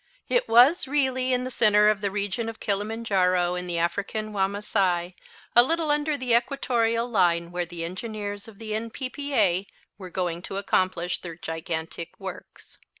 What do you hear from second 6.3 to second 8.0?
equatorial line, where the